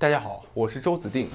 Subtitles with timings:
[0.00, 1.26] 大家好，我是周子定。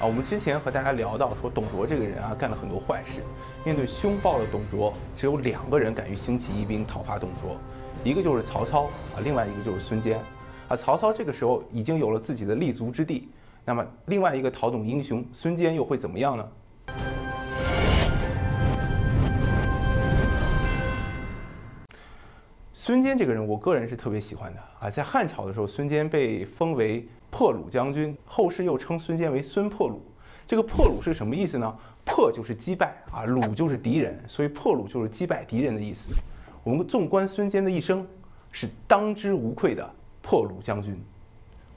[0.00, 3.20] 啊，我们之前和大家聊到说，董卓这个人啊，干了很多坏事。
[3.62, 7.58] 面对凶暴的董卓，只有两个人敢于兴起义兵讨伐董卓，
[8.02, 8.84] 一个就是曹操
[9.14, 10.18] 啊，另外一个就是孙坚。
[10.66, 13.28] 啊，曹操这个时候已经有了自己的立足之地，
[13.66, 16.48] 那么另外一个讨董英雄孙坚又会怎么样呢？
[22.72, 24.88] 孙坚这个人，我个人是特别喜欢的啊。
[24.88, 29.96] 在汉朝的时候，孙坚被封为破虏将军，后世又称孙坚为孙破虏。
[30.46, 31.76] 这个破虏是什么意思呢？
[32.04, 36.12] 破就是击败啊，虏就是敌人，所以破虏就是击败敌人的意思。
[36.62, 38.06] 我们纵观孙坚的一生，
[38.50, 40.96] 是当之无愧的破虏将军。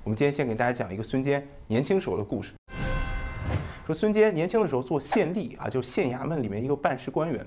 [0.04, 2.54] 我们今天先给大家讲一个孙坚年轻时候的故事。
[3.86, 7.46] 说孙坚年轻的时候做县吏啊，就县衙门里面一个办事官员。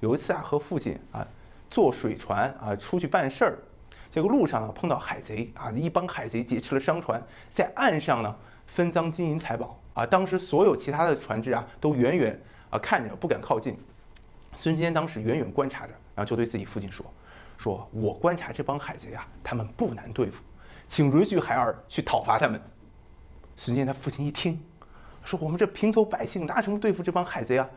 [0.00, 1.26] 有一次啊，和父亲啊。
[1.70, 3.58] 坐水船啊，出去办事儿，
[4.14, 8.32] 结果路上呢碰到海贼啊，一帮海贼劫持了商船，在岸上呢
[8.64, 10.06] 分赃金银财宝啊。
[10.06, 12.40] 当时所有其他的船只啊都远远
[12.70, 13.76] 啊看着，不敢靠近。
[14.54, 17.04] 孙坚当时远远观察着，然后就对自己父亲说
[17.58, 20.40] ：“说我观察这帮海贼啊，他们不难对付，
[20.86, 22.62] 请允许孩儿去讨伐他们。”
[23.56, 24.62] 孙坚他父亲一听，
[25.24, 27.68] 说：“我们这平头百姓拿什么对付这帮海贼啊？”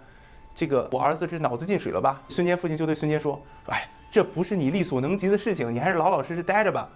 [0.58, 2.20] 这个我儿子这脑子进水了吧？
[2.30, 6.90] 孙坚父亲就对孙坚说：“哎，这不是你力所能及的事情，你还是老老实实待着吧。”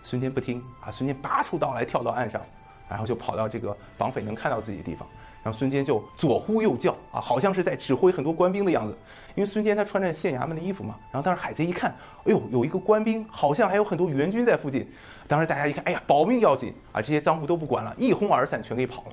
[0.00, 2.40] 孙坚不听啊，孙坚拔出刀来跳到岸上，
[2.88, 5.08] 然后就跑到这个绑匪能看到自己的地方，
[5.42, 8.96] 然后孙坚就左呼右叫啊，好像是在指挥很多官兵的样子。
[9.34, 14.88] 因为孙坚他穿着县衙门的衣服嘛，然后当时海贼一看，哎呦，有一个官兵，好像还有很多援军在附近。
[15.26, 19.12] 当时大家一看，哎呀，保命要紧啊，这些赃物都不管了，一哄而散，全给跑了。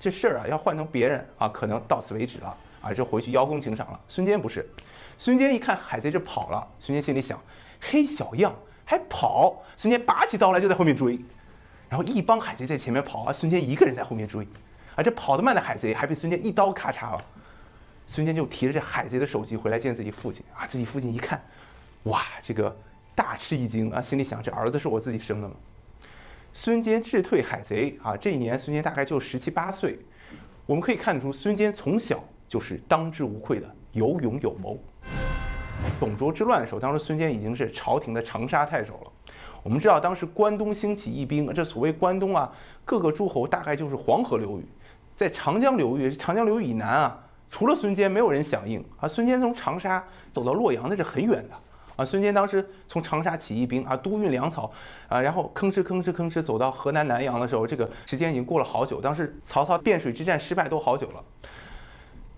[0.00, 2.56] 这事儿啊，要换成别人啊，可能到此为止了。
[2.80, 4.00] 啊，就回去邀功请赏了。
[4.08, 4.68] 孙坚不是，
[5.18, 7.40] 孙坚一看海贼这跑了，孙坚心里想：
[7.80, 9.62] 嘿，小样还跑！
[9.76, 11.18] 孙坚拔起刀来就在后面追，
[11.88, 14.46] 然后一帮海贼在前面跑啊，孙坚一个人在后面追，
[14.96, 17.24] 啊，这跑得慢的海贼还被孙坚一刀咔嚓了。
[18.06, 21.40] 孙坚就提着这海贼的首级回来见自己父亲啊，自己父亲一看，
[22.04, 22.76] 哇，这个
[23.14, 25.54] 大吃一惊啊，心里想：这儿子是我自己生的吗？
[26.52, 29.98] 孙坚智退海贼啊，这一年孙坚大概就十七八岁，
[30.66, 32.24] 我们可以看得出孙坚从小。
[32.50, 34.76] 就是当之无愧的有勇有谋。
[36.00, 39.12] 董卓之乱的时候，当时孙坚已经是朝廷的长沙太守了。
[39.62, 42.50] 我们知道，当时关东兴起义兵，这所谓关东啊，
[42.84, 44.66] 各个诸侯大概就是黄河流域，
[45.14, 49.06] 在长江流域，长江流域以南啊，除了孙坚，没有人响应啊。
[49.06, 51.54] 孙坚从长沙走到洛阳，那是很远的
[51.94, 52.04] 啊。
[52.04, 54.72] 孙坚当时从长沙起义兵啊，督运粮草
[55.08, 59.00] 啊，然后吭哧吭哧吭哧走到河南南阳的时候，这个时间已经过了好久。
[59.00, 61.24] 当时曹操汴水之战失败都好久了。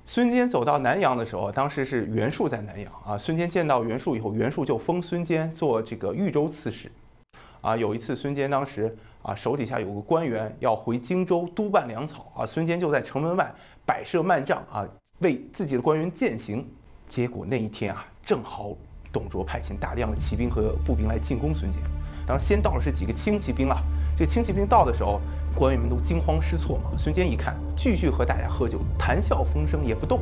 [0.04, 3.16] 孙坚走到南阳的时候，当时是袁术在南阳啊。
[3.16, 6.90] 孙坚见到袁术以后，袁术就封孙坚做这个豫州刺史。
[7.60, 13.54] 啊，有一次孙坚当时啊手底下有个官员要回荆州督办粮草啊，孙坚就在城门外
[13.86, 14.84] 摆设幔帐啊，
[15.20, 16.66] 为自己的官员践行。
[17.06, 18.72] 结果那一天啊，正好
[19.12, 21.80] 董卓派遣大量的骑兵和步兵来进攻孙坚。
[22.26, 23.76] 当先到的是几个轻骑兵了，
[24.16, 25.20] 这轻骑兵到的时候。
[25.54, 26.96] 官员们都惊慌失措嘛。
[26.96, 30.20] 孙坚一看，继续和大家喝酒，谈笑风生，也不动。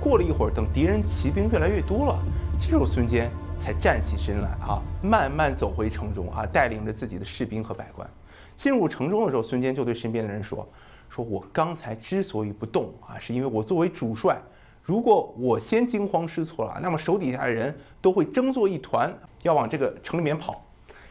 [0.00, 2.16] 过了一会儿，等敌人骑兵越来越多了，
[2.56, 8.08] 这时候孙坚才站起身来啊，慢慢走回城中啊，带领着自己的士兵和百官。
[8.54, 10.64] 进入城中的时候，孙坚就对身边的人说
[11.10, 14.38] ：“说我刚才之所以不动啊，是因为我作为主帅，
[14.84, 20.64] 如果我先惊慌失措了，那么手底下的人都会争作一团，要往这个城里面跑。”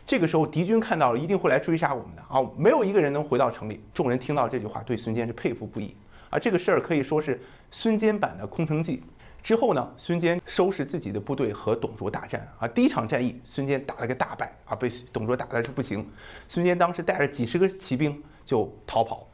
[0.10, 2.44] 这个时候，敌军看到了，一定会来追杀我们的啊！
[2.58, 3.80] 没有一个人能回到城里。
[3.94, 5.96] 众人听到这句话，对孙坚是佩服不已
[6.32, 6.40] 啊！
[6.40, 7.40] 这个事儿可以说是
[7.70, 9.04] 孙坚版的空城计。
[9.44, 12.68] 之后呢，孙坚收拾自己的部队和董卓大战啊。
[12.68, 16.04] 第一场战役，孙坚打了个大败啊，被董卓打的是不行。
[16.48, 19.28] 孙坚当时带着几十个骑兵就逃跑。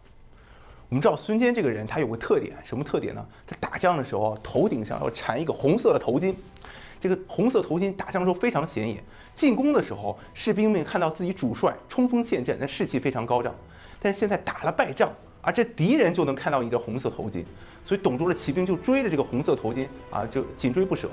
[0.90, 3.26] 我们知道孙坚这个人，他有个特点，什么特点呢？
[3.48, 6.36] 他打仗的时候头顶上要缠一个红色的头巾。
[7.00, 9.02] 这个红色头巾打仗的时候非常显眼，
[9.36, 13.54] 进攻的时候士兵们看到自己主帅冲锋陷阵，那士气非常高涨。
[14.02, 15.12] 但是现在打了败仗
[15.42, 17.44] 啊，这敌人就能看到你的红色头巾，
[17.84, 21.10] 所以董卓的骑兵就追着这个红色头巾啊，就紧追不舍。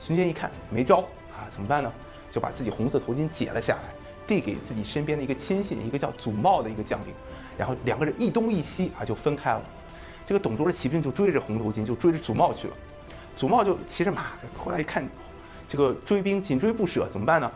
[0.00, 1.00] 孙坚一看没招
[1.36, 1.92] 啊，怎么办呢？
[2.30, 3.82] 就把自己红色头巾解了下来，
[4.26, 7.14] 递给自己身边的一个亲信，一个叫祖茂的一个将领，
[7.58, 9.62] 然后两个人一东一西啊就分开了。
[10.24, 12.74] 这个董卓的骑兵就追着红头巾，就追着祖茂去了。
[13.36, 15.06] 祖茂就骑着马，后来一看。
[15.68, 17.50] 这个追兵紧追不舍，怎么办呢？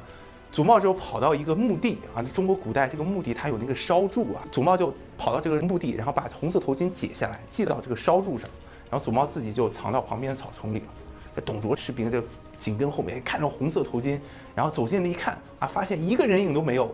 [0.53, 8.51] 祖茂就跑到一个墓地啊，中国古代这个墓地它有那个烧柱啊，祖茂就跑到这个墓地，然后把红色头巾解下来系到这个烧柱上，
[8.91, 11.43] 然后祖茂自己就藏到旁边的草丛里了。
[11.47, 12.23] 董卓士兵就
[12.59, 14.19] 紧跟后面，看到红色头巾，
[14.55, 16.85] 然后走近了一看啊，发现一个人影都没有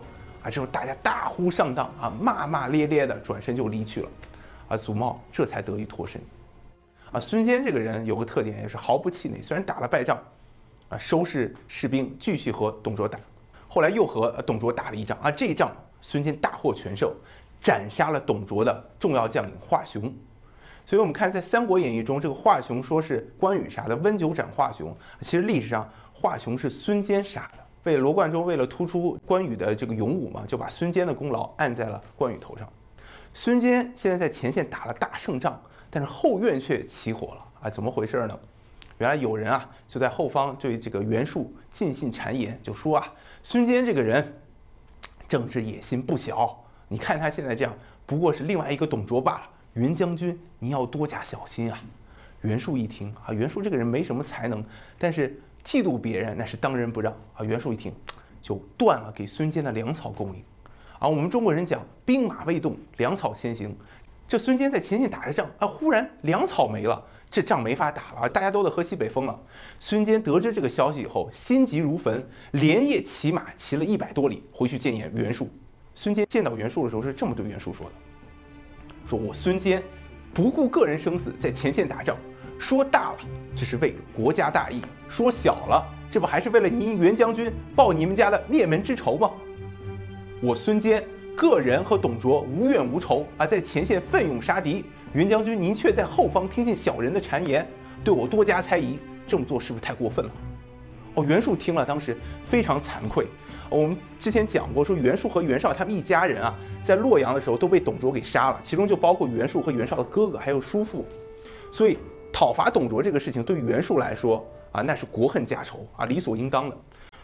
[0.41, 4.09] 啊，这时候大家大呼上当啊，骂骂咧咧的转身就离去了，
[4.69, 6.21] 啊，祖茂这才得以脱身。
[7.11, 10.17] 啊，孙坚这个人有个特点，也是毫不气馁，虽然打了败仗，
[10.89, 13.19] 啊，收拾士兵继续和董卓打，
[13.67, 15.71] 后来又和董卓打了一仗啊，这一仗
[16.01, 17.13] 孙坚大获全胜，
[17.61, 20.11] 斩杀了董卓的重要将领华雄。
[20.85, 27.63] 所以我们看在《三国演义》中，这个华雄说是关羽杀的，温酒斩华雄，其实历史上华雄是孙坚杀的。
[27.83, 32.67] 为罗贯中为了突出关羽的这个勇武嘛，就把孙坚的功劳按在了关羽头上。
[33.33, 35.61] 孙坚现在在前线打了大胜仗，
[35.91, 37.69] 但是后院却起火了啊！
[37.69, 38.37] 怎么回事呢？
[38.99, 44.39] 原来有人啊就在后方对这个袁术尽信谗言，就说啊，孙坚这个人
[45.27, 46.55] 政治野心不小，
[46.87, 47.73] 你看他现在这样，
[48.05, 49.49] 不过是另外一个董卓罢了。
[49.73, 51.81] 袁将军，你要多加小心啊！
[52.41, 54.63] 袁术一听啊，袁术这个人没什么才能，
[54.97, 55.41] 但是。
[55.61, 57.43] 嫉妒别人那是当仁不让啊！
[57.43, 57.93] 袁术一听，
[58.41, 60.41] 就断了给孙坚的粮草供应。
[60.97, 63.75] 啊，我们中国人讲兵马未动，粮草先行。
[64.25, 69.39] 这孙坚在前线打着仗啊，忽然粮草没了，这仗没法打了，大家都得喝西北风了。
[69.79, 75.47] 孙坚得知这个消息以后，心急如焚，连夜骑马骑了一百多里回去见袁袁术。
[75.93, 77.91] 孙坚见到袁术的时候是这么对袁术说的
[79.05, 79.83] ：“说我孙坚
[80.33, 82.17] 不顾个人生死，在前线打仗。”
[82.57, 83.17] 说大了，
[83.55, 89.31] 这是为了国家大义；说小了，这不还是为了您袁将军报你们家的灭门之仇吗？
[90.41, 91.01] 我孙坚
[91.37, 94.83] 个人和董卓无怨无仇啊，在前线奋勇杀敌，
[95.13, 97.67] 袁将军您却在后方听信小人的谗言，
[98.03, 100.31] 对我多加猜疑，这么做是不是太过分了？
[101.15, 102.15] 哦，袁术听了当时
[102.47, 103.25] 非常惭愧。
[103.69, 111.05] 我们之前讲过，说袁术和袁绍他们一家人啊，在洛阳的时候都被董卓给杀了，其中就包括袁术和袁绍的哥哥还有叔父，
[111.71, 111.97] 所以。
[112.31, 116.77] 讨伐董卓这个事情，对于袁术来说啊，那是国恨家仇啊，理所应当的。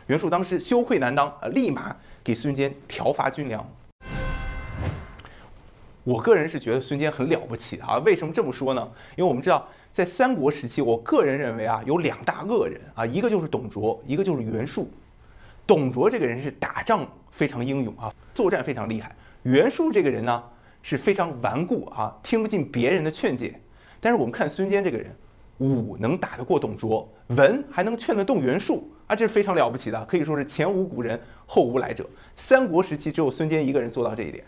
[0.08, 3.64] 袁术当时羞愧难当啊，立马给孙坚调发军粮。
[6.06, 8.92] 我个人是觉得孙坚很了不起啊，为什么这么说呢？
[9.16, 14.88] 因为我们知道，在三国时期，我个人认为啊，有两大恶人啊，一个就是董卓，一个就是袁术。
[15.66, 19.16] 董卓这个人是打仗非常英勇啊，作战非常厉害。
[19.42, 20.44] 袁术这个人呢，
[20.84, 23.60] 是非常顽固啊，听不进别人的劝解。
[24.00, 25.12] 但是我们看孙坚这个人，
[25.58, 32.08] 武能打得过董卓，文还能劝得动袁术啊，这是非常了不起的，可以说是前无古人后无来者。
[32.36, 34.46] 三国时期只有孙坚一个人做到这一点。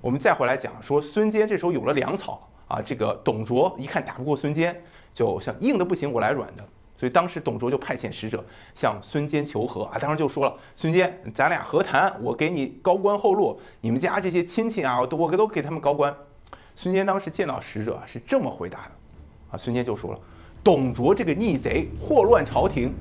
[0.00, 4.74] 我们再回来讲说，孙坚这时候有了粮草啊，这个董卓一看打不过孙坚，
[5.12, 6.64] 就像硬的不行，我来软的。
[6.96, 8.44] 所以当时董卓就派遣使者
[8.74, 16.14] 向孙坚求和啊，当时就说了，孙坚，咱俩和谈，我给你高官厚禄，你们家这些亲戚啊，都我都给他们高官。
[16.74, 18.90] 孙坚当时见到使者是这么回答的，
[19.50, 20.18] 啊，孙坚就说了
[20.64, 22.94] ：“董卓这个逆贼，祸乱朝廷，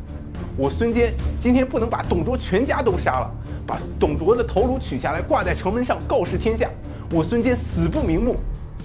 [0.57, 3.31] 我孙坚今天不能把董卓全家都杀了，
[3.69, 6.67] 把董卓的头颅取下来挂在城门上告示天下，
[7.11, 8.35] 我孙坚死不瞑目，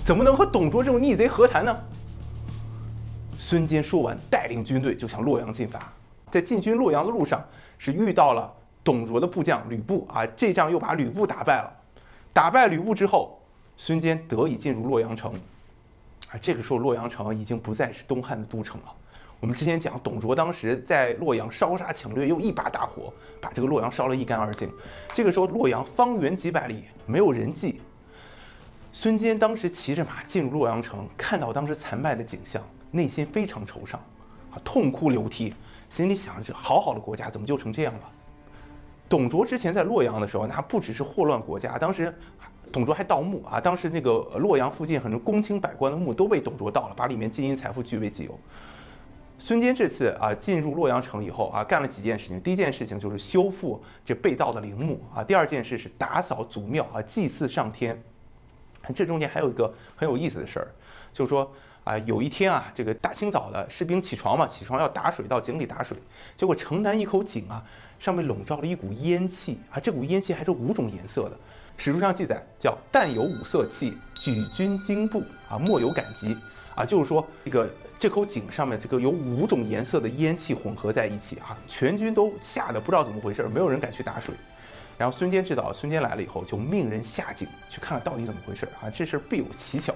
[0.05, 1.75] 怎么能和董卓这种逆贼和谈呢？”
[3.41, 5.91] 孙坚说完，带领军队就向洛阳进发。
[6.31, 7.43] 在进军洛阳的路上，
[7.79, 8.53] 是遇到了
[8.85, 11.73] 董卓的部将吕布啊，这仗又把吕布打败了。
[12.35, 13.41] 打败吕布之后。
[13.77, 15.33] 孙坚得以进入洛阳城，
[16.31, 18.95] 啊，这个时候洛阳城已经不再是东汉的都城了。
[19.41, 24.71] 我们之前讲，董卓当时在洛阳烧杀抢掠，用一把大火把这个洛阳烧了一干二净。
[25.13, 27.81] 这个时候洛阳方圆几百里没有人迹。
[28.93, 35.53] 孙坚当时骑着马进入洛阳城，看到当时残败的景象，内心非常惆怅，啊，痛哭流涕，
[35.91, 38.01] 心里想着：好好的国家怎么就成这样了？
[39.09, 42.15] 董卓之前在洛阳的时候，那不只是祸乱国家，当时。
[42.73, 43.61] 董卓还盗墓啊！
[43.61, 48.37] 当时那个洛阳附近很多公卿百官的墓都被董卓盗了，把里面金银财富据为己有。
[49.45, 52.41] 孙坚这次啊进入洛阳城以后啊，干了几件事情。
[52.41, 55.23] 第一件事情就是修复这被盗的陵墓啊。
[55.23, 58.03] 第二件事是打扫祖庙啊，祭祀上天。
[58.95, 60.69] 这中间还有一个很有意思的事儿，
[61.13, 61.53] 就是说
[61.85, 65.99] 啊，有一天啊，这个大清早的士兵起床嘛，起床要打水到井里打水，
[66.39, 67.63] 结果城南一口井啊，
[67.99, 71.37] 上面笼罩了一股烟气啊，这股烟气还是五种颜色的。
[71.77, 76.35] 史书上记载，叫“但有五色气，举军惊怖啊，莫有感激
[76.75, 84.35] 啊”，就是说这个这口井上面这个有五种颜色的烟气混合在一起啊，全军都吓得不知道怎么回事，没有人敢去打水。
[84.99, 89.95] 然后孙坚知道孙坚来了以后，就命人下井去看看到底怎么回事啊，这事必有蹊跷。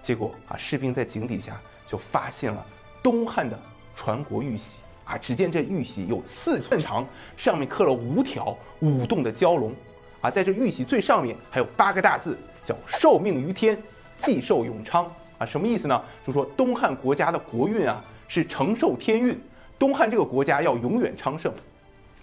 [0.00, 2.64] 结果啊，士兵在井底下就发现了
[3.02, 3.58] 东汉的
[3.94, 7.06] 传国玉玺啊，只见这玉玺有四寸长，
[7.36, 9.74] 上面刻了五条舞动的蛟龙。
[10.22, 13.80] 啊，在这玉玺最上面还有八个大字，叫“受命于天，
[14.16, 15.12] 既寿永昌”。
[15.38, 16.02] 啊，什么意思呢？
[16.22, 19.38] 就是说东汉国家的国运啊是承受天运，
[19.78, 21.52] 东汉这个国家要永远昌盛。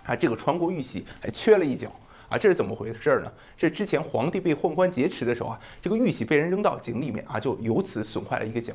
[0.05, 1.88] 啊，这个传国玉玺还缺了一角，
[2.27, 3.32] 啊，这是怎么回事儿呢？
[3.55, 8.74] 这之前皇帝被宦官劫持的时候啊，这个玉玺被人扔到井里面啊，就由此损坏了一个角。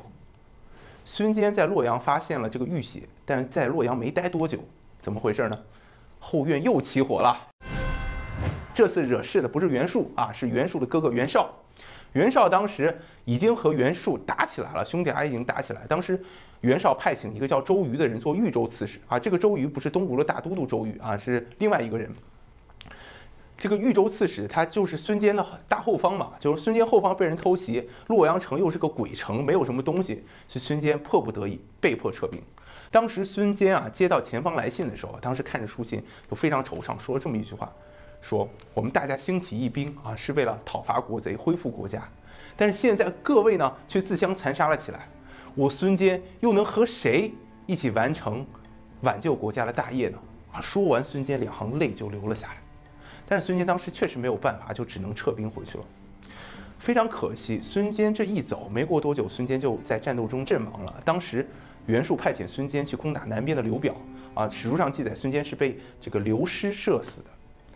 [1.05, 4.57] 孙坚在洛阳发现了这个玉玺，但在洛阳没待多久，
[4.99, 5.59] 怎么回事呢？
[6.19, 7.37] 后院又起火了。
[8.73, 11.53] 这次惹事的不是袁术啊，是袁术的哥哥袁绍。
[12.13, 15.85] 袁绍当时已经和袁术打起来了，兄弟俩已经打起来。
[15.87, 16.19] 当时
[16.61, 22.11] 袁绍派请一个叫周瑜的人做豫州刺史啊，这个周瑜不是东吴的大都督周瑜啊，是另外一个人。
[23.55, 32.41] 这个豫州刺史他就是孙坚的大后方嘛，就是孙坚后方被人偷袭，洛阳城又是个鬼城，没有什么东西，所以孙坚迫不得已被迫撤兵。
[32.89, 37.71] 当时孙坚啊接到前方来信的时候，当时看着书信就非常惆怅，说了这么一句话。
[38.21, 42.07] 说我们大家兴起义兵啊，是为了讨伐国贼，恢复国家。
[42.55, 45.07] 但是现在各位呢，却自相残杀了起来。
[45.55, 47.33] 我孙坚又能和谁
[47.65, 48.45] 一起完成
[49.01, 50.17] 挽救国家的大业呢？
[50.51, 50.61] 啊！
[50.61, 52.57] 说完，孙坚两行泪就流了下来。
[53.27, 55.83] 但是孙坚当时确实没有办法，就只能撤兵回去了。
[56.77, 61.01] 非常可惜，孙坚这一走，没过多久，孙坚就在战斗中阵亡了。
[61.05, 61.47] 当时
[61.85, 63.95] 袁术派遣孙坚去攻打南边的刘表
[64.33, 67.29] 啊，史书上记载，孙坚是被这个刘师射死的。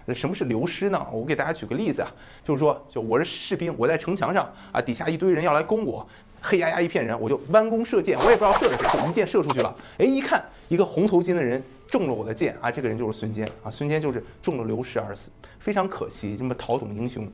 [0.06, 1.06] 那什么是流失呢？
[1.12, 2.12] 我给大家举个例子啊，
[2.44, 6.08] 就是说，就我是士兵，我在城墙上啊，底下一堆人要来攻我，
[6.42, 9.76] 黑压压一片人，我就弯弓射箭，我也不知道射的是谁，就一箭射出去了。
[9.98, 15.30] 哎，一看一个红头巾的人中了我的箭啊，这个人就是孙坚啊，孙坚就是中了流失而死，
[15.60, 17.26] 非常可惜，这么讨董英雄。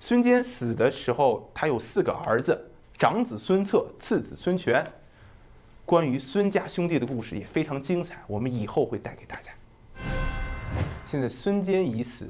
[0.00, 4.84] 孙坚死的时候，他有四个儿子，长子孙策，次子孙权。
[5.86, 9.50] 关于孙家兄弟的故事也非常精彩，我们以后会带给大家。
[11.06, 12.28] 现在孙坚已死，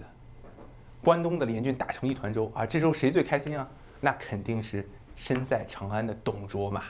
[1.03, 2.67] 关东的联军打成一团粥啊！
[2.67, 3.67] 这时候谁最开心啊？
[4.01, 6.83] 那肯定是身在长安的董卓嘛。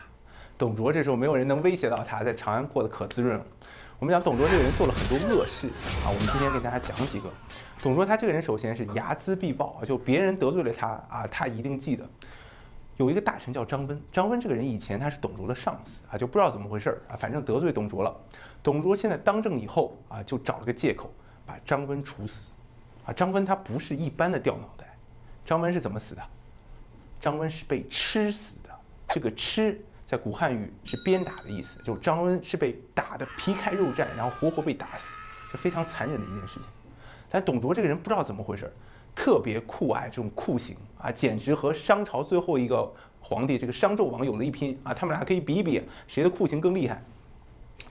[0.57, 3.47] 董卓这时候没有人能威胁到他，在长安过得可滋润了。
[3.99, 5.69] 我们讲董卓这个人做了很多恶事
[6.05, 7.29] 啊，我们今天给大家讲几个。
[7.81, 12.09] 董卓他这个人首先是睚眦必报啊，就别人得罪了他啊，他一定记得。
[12.97, 18.17] 有一个大臣叫张温，张温这个人以前他是董卓的上司啊，就不知道怎么回事啊，反正得罪董卓了。
[18.63, 21.13] 董卓现在当政以后啊，就找了个借口。
[21.47, 22.47] 把张温处死，
[23.05, 24.97] 啊，张温他不是一般的掉脑袋，
[25.45, 26.23] 张温是怎么死的？
[27.21, 28.71] 张温是被吃死的。
[29.09, 35.15] 这个“吃”在古汉语是鞭打的意思，就张温是被打的皮开肉绽，然后活活被打死，
[35.51, 36.63] 是非常残忍的一件事情。
[37.31, 38.73] 但董卓这个人不知道怎么回事，
[39.15, 47.03] 特别酷爱这种酷刑啊，简直和商朝最后一个皇帝这个商纣王有了一拼啊，他们俩可以比一比谁的酷刑更厉害。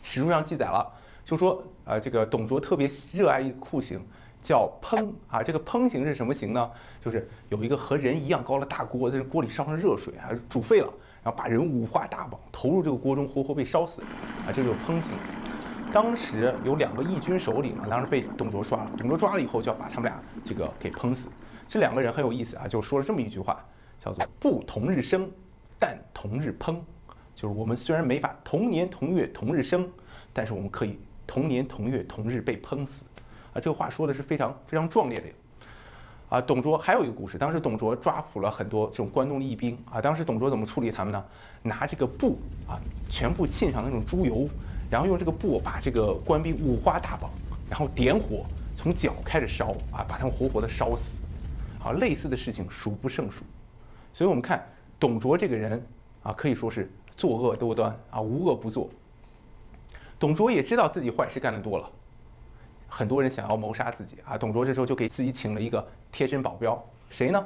[0.02, 0.92] 史书上记载了。
[1.26, 4.00] 就说啊，这个董卓特别热爱一酷刑，
[4.42, 5.42] 叫烹啊。
[5.42, 6.70] 这个烹刑是什么刑呢？
[7.00, 14.02] 就是有一个和人一样高的大锅，在这锅里烧上热水啊，煮沸了，然后把人五花大绑投入这个锅中，活活被烧死
[14.46, 15.14] 啊，这就是烹刑。
[15.94, 18.92] 当时有两个义军首领啊，当时被董卓抓了。
[18.98, 21.30] 董卓抓了以后，就要把他们俩这个给烹死。
[21.70, 23.64] 这两个人很有意思啊，就说了这么一句话，
[23.98, 25.30] 叫做“不同日生，
[25.80, 26.76] 但同日烹”，
[27.34, 29.88] 就是我们虽然没法同年同月同日生，
[30.34, 31.00] 但是我们可以。
[31.26, 33.06] 同年同月同日被烹死，
[33.54, 35.28] 啊，这个话说的是非常非常壮烈的，
[36.30, 41.26] 啊，董卓还有一个故事，当时董卓抓捕了很多这种关东的义兵，啊，当时董卓怎么处理他们呢？
[41.62, 42.38] 拿这个布
[42.68, 42.76] 啊，
[43.10, 44.48] 全部浸上那种猪油，
[44.92, 47.30] 然后用这个布把这个官兵五花大绑，
[47.70, 51.18] 然后点火从脚开始烧，啊，把他们活活的烧死，
[51.84, 53.44] 啊，类似的事情数不胜数，
[54.14, 54.68] 所以我们看
[55.00, 55.82] 董卓这个人
[56.24, 58.90] 啊，可以说是作恶多端啊，无恶不作。
[60.24, 61.90] 董卓也知道自己坏事干得多了，
[62.88, 64.38] 很多人想要谋杀自己啊。
[64.38, 67.46] 董卓这时候就给自己请了一个贴身保镖，谁呢？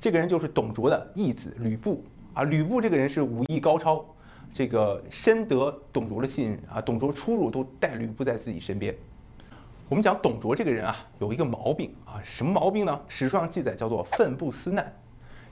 [0.00, 2.02] 这个人就是董卓的义子吕布
[2.32, 2.42] 啊。
[2.44, 4.02] 吕布这个人是武艺高超，
[4.54, 6.80] 这个深得董卓的信任啊。
[6.80, 8.96] 董卓出入都带吕布在自己身边。
[9.90, 13.00] 我们讲董卓这个人啊，有一个毛病啊，什么毛病呢？
[13.06, 14.90] 史书上记载叫做愤不思难。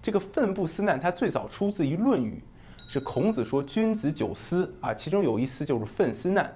[0.01, 2.43] 这个愤不思难，它最早出自于《论语》，
[2.91, 6.51] 是孔子说君子九思啊，其中有一思就是愤思难。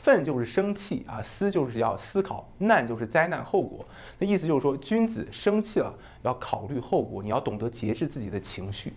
[0.00, 3.84] 愤就是生气啊，思就是要思考，难就是灾难后果。
[4.18, 8.92] 那意思就是说，君子生气了要考虑后果，你要懂得节制自己的情绪。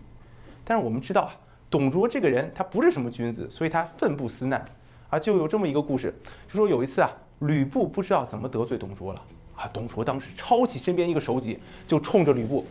[0.64, 1.36] 但是我们知道啊，
[1.72, 4.64] 董卓这个人他不是什么君子，所以他愤不思难
[5.10, 5.18] 啊。
[5.18, 6.14] 就有这么一个故事，
[6.48, 9.22] 就说有一次啊，吕布不知道怎么得罪董卓了
[9.56, 12.64] 啊，董卓当时抄起身边一个手戟，就冲着吕布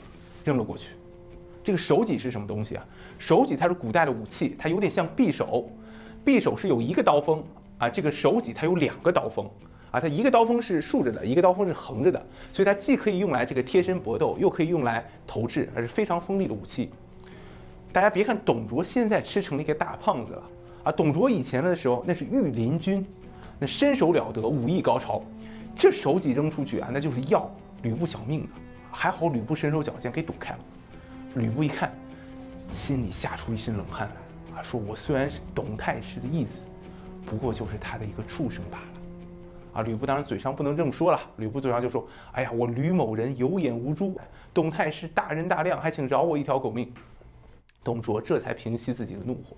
[0.45, 0.91] 扔了过去。
[1.65, 2.87] 这个手戟是什么东西啊？
[3.19, 5.69] 手戟它是古代的武器，它有点像匕首，
[6.25, 7.45] 匕首是有一个刀锋。
[7.81, 9.49] 啊，这个手戟它有两个刀锋，
[9.91, 16.91] 啊，它一个刀锋是竖着的，一个刀锋是横着的，所以它既可以用来这个贴身搏斗，又可以用来投掷，还是非常锋利的武器。
[17.91, 20.43] 大家别看董卓现在吃成了一个大胖子了，
[20.85, 23.05] 啊，董卓以前的时候那是御林军，
[23.59, 25.23] 那身手了得，武艺高超，
[25.75, 27.51] 这手戟扔出去啊，那就是要
[27.83, 28.49] 吕布小命的。
[28.93, 30.59] 还好吕布身手矫健，给躲开了。
[31.37, 31.93] 吕布一看，
[32.73, 34.63] 心里吓出一身冷汗来啊！
[34.63, 36.61] 说我虽然是董太师的义子，
[37.27, 38.85] 不过就是他的一个畜生罢了。
[39.73, 44.19] 啊，吕布当然嘴上不能这么说了，吕布嘴上就说：“哎呀，我吕某人有眼无珠，
[44.53, 46.93] 董太师大人大量，还请饶我一条狗命。”
[47.85, 49.57] 董卓这才平息自己的怒火。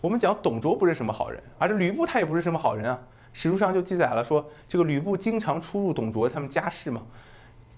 [0.00, 2.98] 我们讲董卓不是什么好人，而这吕布他也不是什么好人啊。
[3.32, 7.02] 史书上就记载了说，这个吕布经常出入董卓他们家室嘛。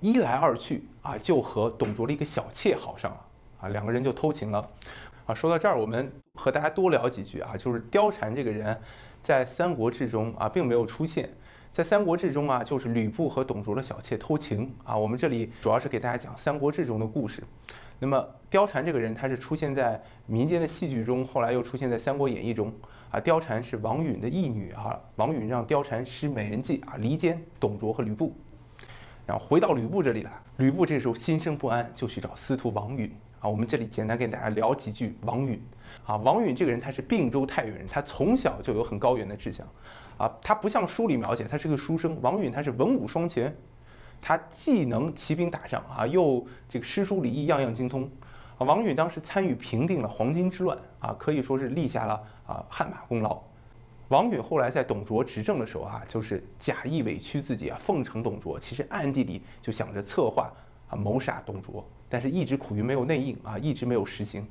[0.01, 3.21] 一来二去啊，就和董卓的一个小妾好上了
[3.63, 4.69] 啊，两个人就偷情了
[5.27, 5.35] 啊。
[5.35, 8.79] 说到这儿，我们和大家多聊几句啊，就是貂蝉这个人，
[9.21, 11.29] 在《三国志》中啊并没有出现，
[11.73, 14.97] 在《三国志》中啊就是吕布和董卓的小妾偷情啊。
[14.97, 17.43] 我们这里主要是给大家讲《三国志》中的故事。
[17.99, 22.73] 那么貂蝉这个人，他是出现在民间的戏剧中，后来又出现在《三国演义》中
[23.11, 23.21] 啊。
[23.21, 28.35] 貂蝉是王允的义女啊，王允让貂蝉施美人计啊，离间董卓和吕布。
[29.25, 33.09] 然后回到吕布这里来，吕布这时候心生不安，就去找司徒王允
[33.43, 33.49] 啊。
[33.49, 35.63] 我们这里简单给大家聊几句王允
[36.07, 36.17] 啊。
[36.17, 39.67] 王允这个人他是并州太原人，他从小就有很高远的志向
[40.17, 40.33] 啊。
[40.41, 42.17] 他不像书里描写，他是个书生。
[42.23, 43.55] 王允他是文武双全，
[44.21, 48.09] 他既能骑兵打仗啊，又这个诗书礼义样样精通
[48.57, 48.65] 啊。
[48.65, 53.39] 王允当时参与平定了黄巾之乱啊，可以说是立下了啊汗马功劳。
[54.09, 60.53] 王允后来在董卓执政的时候啊，就是假意委屈自己啊，奉承董卓，其实暗地里就想着策划
[60.91, 61.83] 啊谋杀董卓，
[62.13, 64.47] 但是一直苦于没有内应啊，一直没有实行。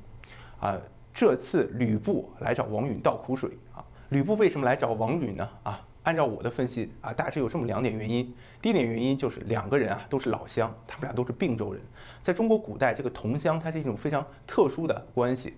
[0.58, 0.76] 啊，
[1.14, 5.48] 这次吕布来找王允倒苦水啊，吕布为什么来找王允呢？
[5.62, 8.34] 啊，按照我的分析啊，大致有这么两点原因。
[8.60, 11.80] 第一点原因就是两个人啊都是老乡，他们俩都是并州人，
[12.20, 15.54] 在中国古代这个同乡它是一种非常特殊的关系，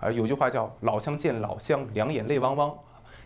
[0.00, 2.76] 啊，有句话叫老乡见老乡，两眼泪汪汪。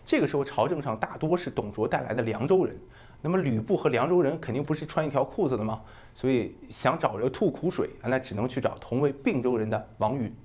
[0.09, 2.75] 这个时候，朝政上大多是董卓带来的凉州人，
[3.21, 5.83] 那么吕布和凉州人肯定不是穿一条裤子的吗？
[6.15, 10.35] 所以想找人吐苦水，那只能去找同为并州人的王允。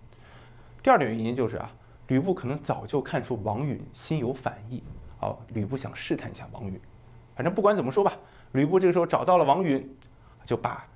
[0.82, 1.72] 第二点原因就是啊，
[2.08, 4.82] 吕布可能早就看出王允心有反意，
[5.20, 6.78] 哦，吕布想试探一下王允。
[7.34, 8.12] 反正不管怎么说吧，
[8.52, 9.90] 吕布这个时候找到了王允，
[10.44, 10.86] 就把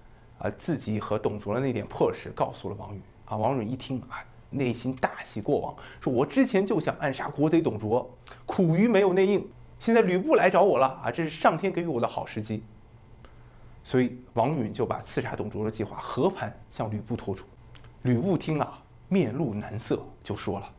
[0.40, 3.00] 啊自己和董卓的那点破事告诉了王允。
[3.24, 4.22] 啊，王允一听啊。
[4.50, 8.10] 内心大喜过望，说：“我之前就想暗杀国贼董卓，
[8.46, 9.46] 苦于没有内应，
[9.78, 11.10] 现在吕布来找我了啊！
[11.10, 12.62] 这是上天给予我的好时机。”
[13.84, 17.44] 所以王允就把刺杀董卓的计划和盘向吕布托出。
[18.02, 18.72] 吕布听了，
[19.08, 20.70] 面露难色，就说了：“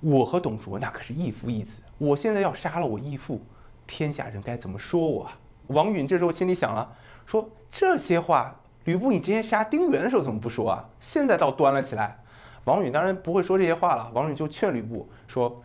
[0.00, 3.40] 我和董卓那可是义父义子，我现在要杀了我义父，
[3.86, 6.90] 天下人该怎么说我？”啊？”王允这时候心里想了，
[7.24, 10.84] 说：“这些话，吕布你之前杀丁原的时候怎么不说啊？
[10.98, 12.18] 现在倒端了起来。”
[12.64, 14.10] 王允当然不会说这些话了。
[14.14, 15.62] 王允就劝吕布说：“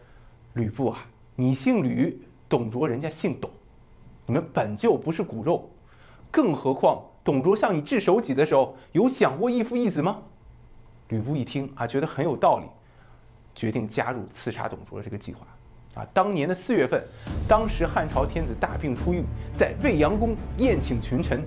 [0.54, 1.06] 吕布啊，
[1.36, 3.50] 你姓吕，董卓人家姓董，
[4.26, 5.70] 你们本就不是骨肉，
[6.32, 10.20] 更何况董卓向你掷首级的时候，有想过义父义子吗？”
[11.10, 12.66] 吕布一听啊，觉得很有道理，
[13.54, 15.46] 决定加入刺杀董卓的这个计划。
[15.94, 17.02] 啊，当年的四月份，
[17.48, 19.24] 当时汉朝天子大病初愈，
[19.58, 21.44] 在未阳宫宴请群臣。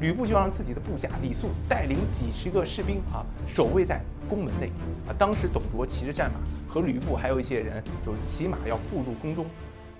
[0.00, 4.70] 吕布就让自己的部下李肃带领几十个士兵啊，守卫在宫门内
[5.08, 5.14] 啊。
[5.18, 6.38] 当时董卓骑着战马，
[6.72, 9.46] 和吕布还有一些人就是骑马要步入宫中。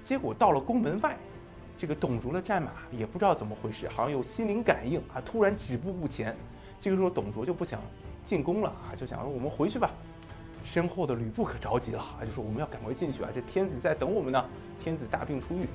[0.03, 1.17] 结果到了宫门外，
[1.77, 6.37] 这个董卓的战马也不知道怎么回事，好像有心灵感应啊，突然止步不前。
[6.79, 7.81] 这个时候董卓就不想
[8.25, 9.91] 进宫了啊，就想说我们回去吧。
[10.63, 14.45] 身后的吕布可着急了啊，就说我们要赶快进去啊，这天子在等我们呢。
[14.83, 15.67] 天子大病初愈，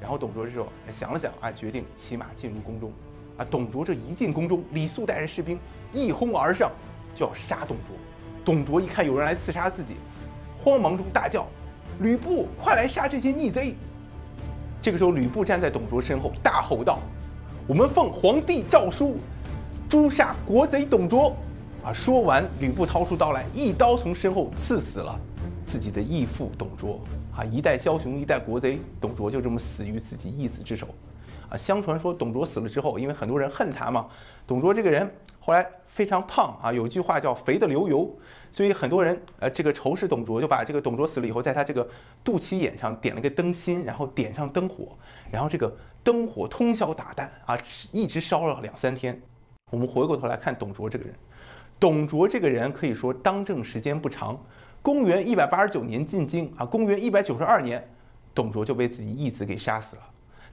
[0.00, 2.92] 然后董卓这时候想了想啊，决定骑马进入宫中。
[3.36, 3.44] 啊！
[3.50, 5.58] 董卓这一进宫中，李肃带着士兵
[5.92, 6.70] 一哄而上，
[7.14, 7.96] 就要杀董卓。
[8.44, 9.94] 董卓一看有人来刺杀自己，
[10.62, 11.46] 慌忙中大叫
[12.00, 13.74] ：“吕布，快来杀这些逆贼！”
[14.82, 16.98] 这个时候，吕布站在董卓身后，大吼道
[17.66, 19.16] ：“我们奉皇帝诏书，
[19.88, 21.34] 诛杀国贼董卓！”
[21.84, 21.92] 啊！
[21.92, 25.20] 说完，吕布掏出刀来，一刀从身后刺死了
[25.66, 26.98] 自己的义父董卓。
[27.36, 27.44] 啊！
[27.44, 30.88] 一代枭雄，一代国贼，董卓就这么死于自己义子之手。
[31.50, 34.06] 啊，相传说董卓死了之后，因为很多人恨他嘛，
[34.46, 38.18] 董卓这个人后来非常胖啊，有句话叫肥的流油，
[38.50, 41.88] 所以很多人呃这个仇视董卓，就把这个董卓死了以后，在他这个
[42.24, 44.98] 肚脐眼上点了个灯芯，然后点上灯火，
[45.30, 47.56] 然后这个灯火通宵达旦啊，
[47.92, 49.22] 一直烧了两三天。
[49.70, 51.14] 我们回过头来看董卓这个人，
[51.78, 54.36] 董卓这个人可以说当政时间不长，
[54.82, 57.88] 公元一百八十九年进京啊，公元一百九十二年，
[58.34, 60.02] 董卓就被自己义子给杀死了。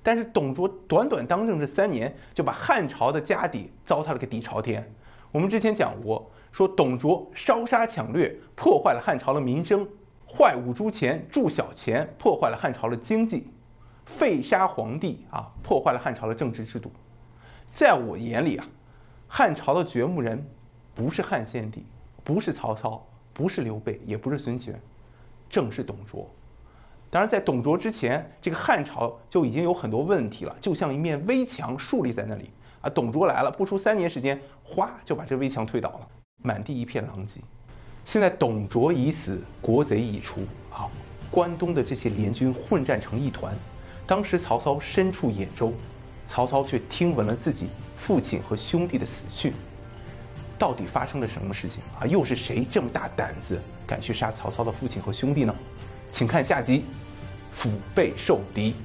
[0.03, 4.87] 但是董卓短短当政这三年，就把汉朝的家底糟蹋了个底朝天。
[5.31, 9.85] 我们之前讲过，说董卓烧杀抢掠，破坏了汉朝的民生；
[10.27, 13.43] 坏五铢钱，铸小钱，破坏了汉朝的经济；
[14.05, 16.91] 废杀皇帝啊，破坏了汉朝的政治制度。
[17.65, 18.67] 在我眼里啊，
[19.27, 20.45] 汉朝的掘墓人
[20.93, 21.85] 不是汉献帝，
[22.25, 24.77] 不是曹操，不是刘备，也不是孙权，
[25.47, 26.29] 正是董卓。
[27.09, 32.49] 当然，在董卓之前，这个汉朝就已经有很多问题了，就像一面危墙竖立在那里
[32.81, 32.89] 啊。
[32.89, 36.07] 董卓来了，不出三年时间，哗就把这危墙推倒了，
[36.43, 37.39] 满地一片狼藉。
[38.03, 40.41] 现在董卓已死，国贼已除
[40.71, 40.89] 啊，
[41.29, 43.53] 关东的这些联军混战成一团。
[44.07, 45.73] 当时曹操身处兖州，
[46.27, 49.53] 曹操却听闻了自己父亲和兄弟的死讯。
[50.57, 52.05] 到底发生了什么事情啊？
[52.05, 55.55] 又是谁这么大胆子敢去杀曹操的父亲和兄弟呢？
[56.11, 56.83] 请看下集。
[57.53, 58.75] 腹背受敌。